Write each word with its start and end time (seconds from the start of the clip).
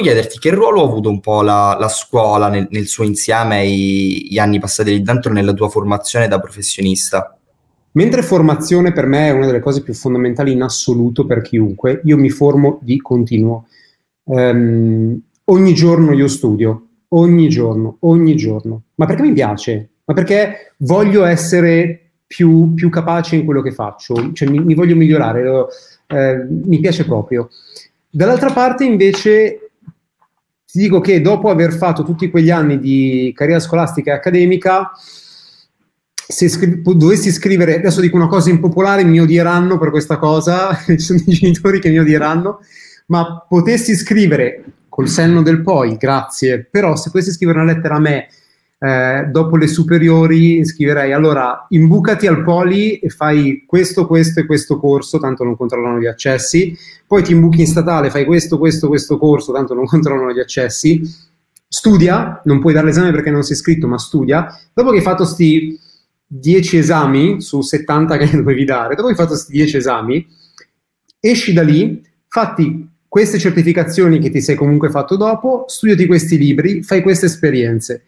chiederti 0.00 0.38
che 0.38 0.50
ruolo 0.50 0.82
ha 0.82 0.84
avuto 0.84 1.08
un 1.08 1.20
po' 1.20 1.42
la, 1.42 1.76
la 1.78 1.88
scuola 1.88 2.48
nel, 2.48 2.66
nel, 2.70 2.86
suo 2.86 3.04
insieme 3.04 3.62
e 3.62 3.68
gli 3.68 4.38
anni 4.38 4.58
passati 4.58 4.90
lì 4.90 5.02
dentro 5.02 5.32
nella 5.32 5.52
tua 5.52 5.68
formazione 5.68 6.28
da 6.28 6.40
professionista? 6.40 7.36
Mentre 7.92 8.22
formazione 8.22 8.92
per 8.92 9.06
me 9.06 9.28
è 9.28 9.30
una 9.30 9.46
delle 9.46 9.60
cose 9.60 9.82
più 9.82 9.94
fondamentali 9.94 10.52
in 10.52 10.62
assoluto 10.62 11.26
per 11.26 11.42
chiunque, 11.42 12.00
io 12.04 12.16
mi 12.16 12.30
formo 12.30 12.78
di 12.82 13.00
continuo. 13.00 13.66
Um, 14.24 15.20
ogni 15.44 15.74
giorno 15.74 16.12
io 16.12 16.28
studio, 16.28 16.86
ogni 17.08 17.48
giorno, 17.48 17.96
ogni 18.00 18.34
giorno. 18.36 18.82
Ma 18.96 19.06
perché 19.06 19.22
mi 19.22 19.32
piace? 19.32 19.90
Ma 20.04 20.14
perché 20.14 20.74
voglio 20.78 21.24
essere 21.24 22.10
più, 22.26 22.74
più 22.74 22.90
capace 22.90 23.36
in 23.36 23.44
quello 23.44 23.62
che 23.62 23.72
faccio, 23.72 24.32
cioè 24.32 24.48
mi, 24.48 24.58
mi 24.58 24.74
voglio 24.74 24.96
migliorare, 24.96 25.66
eh, 26.08 26.46
mi 26.48 26.80
piace 26.80 27.04
proprio. 27.04 27.48
Dall'altra 28.10 28.50
parte 28.50 28.84
invece 28.84 29.63
ti 30.74 30.80
dico 30.80 31.00
che 31.00 31.20
dopo 31.20 31.50
aver 31.50 31.72
fatto 31.72 32.02
tutti 32.02 32.28
quegli 32.28 32.50
anni 32.50 32.80
di 32.80 33.32
carriera 33.32 33.60
scolastica 33.60 34.10
e 34.10 34.14
accademica, 34.16 34.90
se 36.12 36.48
scri- 36.48 36.82
dovessi 36.82 37.30
scrivere, 37.30 37.76
adesso 37.76 38.00
dico 38.00 38.16
una 38.16 38.26
cosa 38.26 38.50
impopolare, 38.50 39.04
mi 39.04 39.20
odieranno 39.20 39.78
per 39.78 39.90
questa 39.90 40.16
cosa, 40.16 40.76
ci 40.84 40.98
sono 40.98 41.20
i 41.26 41.32
genitori 41.32 41.78
che 41.78 41.90
mi 41.90 42.00
odieranno, 42.00 42.58
ma 43.06 43.46
potessi 43.48 43.94
scrivere 43.94 44.64
col 44.88 45.06
senno 45.06 45.42
del 45.42 45.62
poi, 45.62 45.96
grazie, 45.96 46.66
però 46.68 46.96
se 46.96 47.10
potessi 47.10 47.30
scrivere 47.30 47.60
una 47.60 47.72
lettera 47.72 47.94
a 47.94 48.00
me 48.00 48.26
eh, 48.84 49.28
dopo 49.30 49.56
le 49.56 49.66
superiori 49.66 50.62
scriverei 50.62 51.12
allora 51.12 51.64
imbucati 51.70 52.26
al 52.26 52.42
poli 52.42 52.98
e 52.98 53.08
fai 53.08 53.64
questo, 53.66 54.06
questo 54.06 54.40
e 54.40 54.46
questo 54.46 54.78
corso, 54.78 55.18
tanto 55.18 55.42
non 55.42 55.56
controllano 55.56 55.98
gli 55.98 56.06
accessi, 56.06 56.76
poi 57.06 57.22
ti 57.22 57.32
imbuchi 57.32 57.60
in 57.60 57.66
statale, 57.66 58.10
fai 58.10 58.26
questo, 58.26 58.58
questo, 58.58 58.88
questo 58.88 59.16
corso, 59.16 59.54
tanto 59.54 59.72
non 59.72 59.86
controllano 59.88 60.32
gli 60.32 60.38
accessi, 60.38 61.00
studia, 61.66 62.42
non 62.44 62.60
puoi 62.60 62.74
dare 62.74 62.84
l'esame 62.84 63.10
perché 63.10 63.30
non 63.30 63.42
sei 63.42 63.56
iscritto, 63.56 63.86
ma 63.86 63.96
studia, 63.96 64.54
dopo 64.74 64.90
che 64.90 64.98
hai 64.98 65.02
fatto 65.02 65.24
questi 65.24 65.80
10 66.26 66.76
esami 66.76 67.40
su 67.40 67.62
70 67.62 68.18
che 68.18 68.36
dovevi 68.36 68.66
dare, 68.66 68.96
dopo 68.96 69.06
che 69.06 69.12
hai 69.12 69.18
fatto 69.18 69.30
questi 69.30 69.52
10 69.52 69.76
esami, 69.78 70.26
esci 71.20 71.54
da 71.54 71.62
lì, 71.62 72.02
fatti 72.28 72.86
queste 73.08 73.38
certificazioni 73.38 74.18
che 74.18 74.28
ti 74.28 74.42
sei 74.42 74.56
comunque 74.56 74.90
fatto 74.90 75.16
dopo, 75.16 75.64
studiati 75.68 76.04
questi 76.04 76.36
libri, 76.36 76.82
fai 76.82 77.00
queste 77.00 77.26
esperienze. 77.26 78.02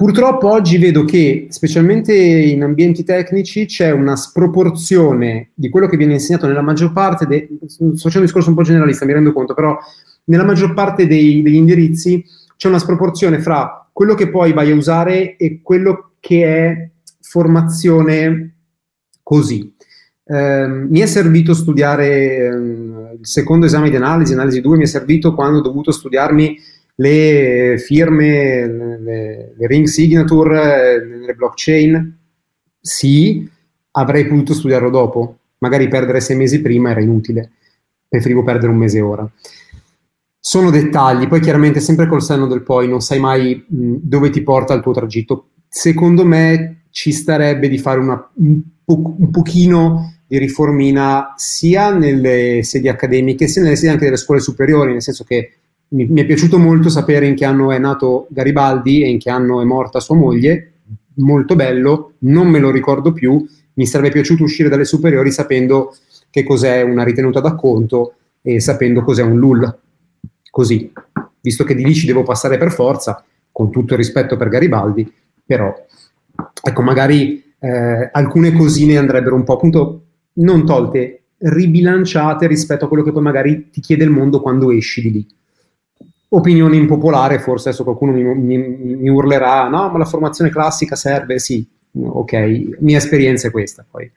Purtroppo 0.00 0.48
oggi 0.48 0.78
vedo 0.78 1.04
che, 1.04 1.48
specialmente 1.50 2.16
in 2.16 2.62
ambienti 2.62 3.04
tecnici, 3.04 3.66
c'è 3.66 3.90
una 3.90 4.16
sproporzione 4.16 5.50
di 5.52 5.68
quello 5.68 5.88
che 5.88 5.98
viene 5.98 6.14
insegnato 6.14 6.46
nella 6.46 6.62
maggior 6.62 6.90
parte, 6.90 7.26
de- 7.26 7.46
sto 7.66 7.84
facendo 7.96 8.20
un 8.20 8.24
discorso 8.24 8.48
un 8.48 8.54
po' 8.54 8.62
generalista, 8.62 9.04
mi 9.04 9.12
rendo 9.12 9.34
conto, 9.34 9.52
però 9.52 9.76
nella 10.24 10.44
maggior 10.44 10.72
parte 10.72 11.06
dei, 11.06 11.42
degli 11.42 11.56
indirizzi 11.56 12.24
c'è 12.56 12.68
una 12.68 12.78
sproporzione 12.78 13.40
fra 13.40 13.90
quello 13.92 14.14
che 14.14 14.30
poi 14.30 14.54
vai 14.54 14.70
a 14.70 14.74
usare 14.74 15.36
e 15.36 15.60
quello 15.62 16.12
che 16.18 16.44
è 16.46 16.90
formazione 17.20 18.54
così. 19.22 19.70
Eh, 20.24 20.66
mi 20.66 21.00
è 21.00 21.06
servito 21.06 21.52
studiare 21.52 22.06
eh, 22.08 22.46
il 23.18 23.26
secondo 23.26 23.66
esame 23.66 23.90
di 23.90 23.96
analisi, 23.96 24.32
analisi 24.32 24.62
2, 24.62 24.78
mi 24.78 24.84
è 24.84 24.86
servito 24.86 25.34
quando 25.34 25.58
ho 25.58 25.62
dovuto 25.62 25.92
studiarmi 25.92 26.56
le 27.00 27.78
firme, 27.78 28.66
le, 28.66 29.54
le 29.56 29.66
ring 29.66 29.86
signature, 29.86 31.02
le 31.02 31.34
blockchain, 31.34 32.18
sì, 32.78 33.48
avrei 33.92 34.26
potuto 34.26 34.52
studiarlo 34.52 34.90
dopo, 34.90 35.38
magari 35.58 35.88
perdere 35.88 36.20
sei 36.20 36.36
mesi 36.36 36.60
prima 36.60 36.90
era 36.90 37.00
inutile, 37.00 37.52
preferivo 38.06 38.42
perdere 38.42 38.72
un 38.72 38.78
mese 38.78 39.00
ora. 39.00 39.28
Sono 40.38 40.70
dettagli, 40.70 41.26
poi 41.26 41.40
chiaramente 41.40 41.80
sempre 41.80 42.06
col 42.06 42.22
senno 42.22 42.46
del 42.46 42.62
poi, 42.62 42.86
non 42.86 43.00
sai 43.00 43.18
mai 43.18 43.64
mh, 43.66 43.96
dove 44.02 44.28
ti 44.28 44.42
porta 44.42 44.74
il 44.74 44.82
tuo 44.82 44.92
tragitto. 44.92 45.48
Secondo 45.68 46.26
me 46.26 46.82
ci 46.90 47.12
starebbe 47.12 47.68
di 47.68 47.78
fare 47.78 47.98
una, 47.98 48.30
un, 48.34 48.60
po- 48.84 49.16
un 49.18 49.30
pochino 49.30 50.16
di 50.26 50.38
riformina 50.38 51.32
sia 51.36 51.92
nelle 51.92 52.60
sedi 52.62 52.88
accademiche 52.88 53.48
sia 53.48 53.62
nelle 53.62 53.76
sedi 53.76 53.92
anche 53.92 54.04
delle 54.04 54.16
scuole 54.16 54.40
superiori, 54.40 54.92
nel 54.92 55.02
senso 55.02 55.24
che 55.24 55.52
mi, 55.90 56.06
mi, 56.06 56.20
è 56.20 56.26
piaciuto 56.26 56.58
molto 56.58 56.88
sapere 56.88 57.26
in 57.26 57.34
che 57.34 57.44
anno 57.44 57.72
è 57.72 57.78
nato 57.78 58.26
Garibaldi 58.30 59.02
e 59.02 59.08
in 59.08 59.18
che 59.18 59.30
anno 59.30 59.60
è 59.60 59.64
morta 59.64 60.00
sua 60.00 60.16
moglie, 60.16 60.72
molto 61.14 61.56
bello, 61.56 62.14
non 62.20 62.48
me 62.48 62.58
lo 62.58 62.70
ricordo 62.70 63.12
più, 63.12 63.44
mi 63.74 63.86
sarebbe 63.86 64.10
piaciuto 64.10 64.42
uscire 64.42 64.68
dalle 64.68 64.84
superiori 64.84 65.30
sapendo 65.30 65.94
che 66.30 66.44
cos'è 66.44 66.82
una 66.82 67.02
ritenuta 67.02 67.40
d'acconto 67.40 68.14
e 68.42 68.60
sapendo 68.60 69.02
cos'è 69.02 69.22
un 69.22 69.38
LUL. 69.38 69.78
Così, 70.50 70.92
visto 71.40 71.64
che 71.64 71.74
di 71.74 71.84
lì 71.84 71.94
ci 71.94 72.06
devo 72.06 72.22
passare 72.22 72.58
per 72.58 72.70
forza, 72.72 73.24
con 73.50 73.70
tutto 73.70 73.92
il 73.92 73.98
rispetto 73.98 74.36
per 74.36 74.48
Garibaldi, 74.48 75.10
però, 75.44 75.72
ecco, 76.62 76.82
magari 76.82 77.52
eh, 77.58 78.08
alcune 78.12 78.52
cosine 78.52 78.96
andrebbero 78.96 79.34
un 79.34 79.44
po' 79.44 79.54
appunto 79.54 80.04
non 80.34 80.64
tolte, 80.64 81.22
ribilanciate 81.38 82.46
rispetto 82.46 82.84
a 82.84 82.88
quello 82.88 83.02
che 83.02 83.12
poi 83.12 83.22
magari 83.22 83.70
ti 83.70 83.80
chiede 83.80 84.04
il 84.04 84.10
mondo 84.10 84.40
quando 84.40 84.70
esci 84.70 85.00
di 85.00 85.10
lì 85.10 85.26
opinione 86.32 86.76
impopolare, 86.76 87.38
forse 87.38 87.68
adesso 87.68 87.84
qualcuno 87.84 88.12
mi, 88.12 88.22
mi, 88.22 88.58
mi, 88.96 89.08
urlerà, 89.08 89.68
no, 89.68 89.88
ma 89.88 89.98
la 89.98 90.04
formazione 90.04 90.50
classica 90.50 90.94
serve, 90.94 91.38
sì, 91.38 91.66
ok, 91.92 92.76
mia 92.80 92.98
esperienza 92.98 93.48
è 93.48 93.50
questa 93.50 93.84
poi. 93.88 94.10